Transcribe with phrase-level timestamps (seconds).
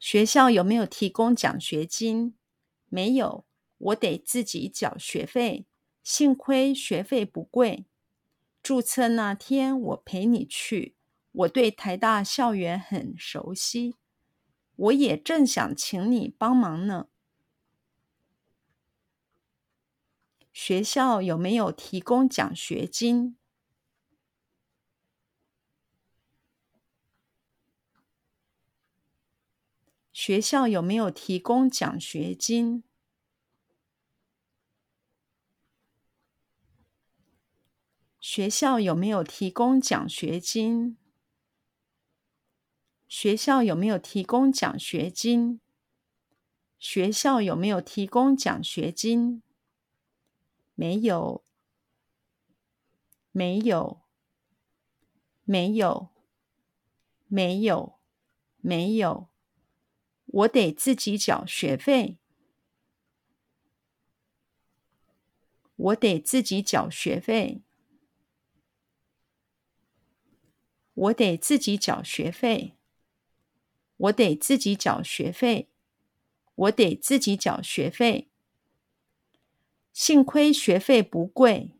[0.00, 2.34] 学校有没有提供奖学金？
[2.88, 3.44] 没有，
[3.76, 5.66] 我得自己缴学费。
[6.02, 7.84] 幸亏学费不贵。
[8.62, 10.96] 注册那天我陪你去，
[11.32, 13.94] 我对台大校园很熟悉。
[14.74, 17.08] 我也正想请你帮忙呢。
[20.50, 23.36] 学校有没有提供奖学金？
[30.22, 32.82] 学校有没有提供奖学金？
[38.20, 40.98] 学校有没有提供奖学金？
[43.08, 45.58] 学校有没有提供奖学金？
[46.78, 49.42] 学校有没有提供奖学金？
[50.74, 51.42] 没有，
[53.32, 54.02] 没有，
[55.44, 56.10] 没有，
[57.26, 57.98] 没有，
[58.60, 59.30] 没有。
[60.32, 62.16] 我得自己缴学费。
[65.74, 67.62] 我得自己缴学费。
[70.92, 72.76] 我得自己缴学费。
[73.96, 75.68] 我得自己缴学费。
[76.54, 78.30] 我得自己缴学费。
[79.92, 81.72] 幸亏学费不贵。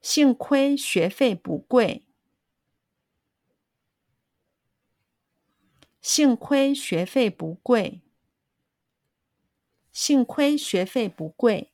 [0.00, 2.03] 幸亏学费不贵。
[6.04, 8.02] 幸亏学费不贵。
[9.90, 11.72] 幸亏学费不贵。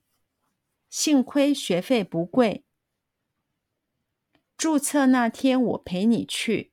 [0.88, 2.64] 幸亏学费不贵。
[4.56, 6.70] 注册那天我陪你去。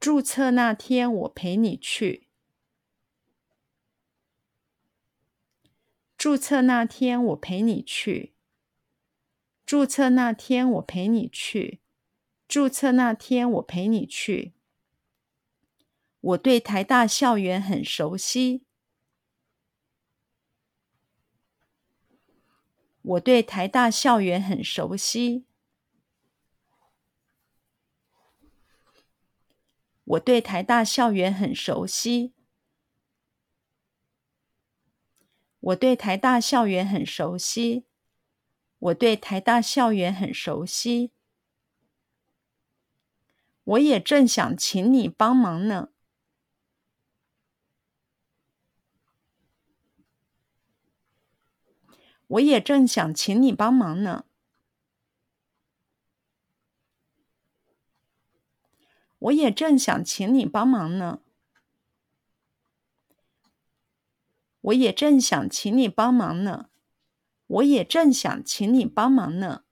[0.00, 2.28] 注册那天我陪你去。
[6.16, 8.32] 注册那天我陪你去。
[9.66, 11.82] 注册那天我陪你去。
[12.48, 14.54] 注册那天我陪你去。
[16.20, 18.64] 我对台大校园很熟悉。
[23.02, 25.44] 我对台大校园很熟悉。
[30.04, 32.32] 我对台大校园很熟悉。
[35.58, 37.86] 我对台大校园很熟悉。
[38.78, 41.15] 我对台大校园很熟悉。
[43.66, 45.88] 我也正想请你帮忙呢。
[52.28, 54.24] 我也正想请你帮忙呢。
[59.18, 61.20] 我也正想请你帮忙呢。
[64.60, 66.70] 我也正想请你帮忙呢。
[67.48, 69.65] 我也正想请你帮忙呢。